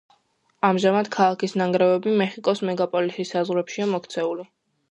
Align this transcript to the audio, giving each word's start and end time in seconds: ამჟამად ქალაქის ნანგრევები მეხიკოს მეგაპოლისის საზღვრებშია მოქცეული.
ამჟამად 0.69 1.09
ქალაქის 1.15 1.53
ნანგრევები 1.63 2.15
მეხიკოს 2.23 2.63
მეგაპოლისის 2.71 3.35
საზღვრებშია 3.37 3.91
მოქცეული. 3.95 4.51